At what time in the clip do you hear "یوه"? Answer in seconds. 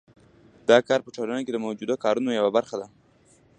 2.39-2.51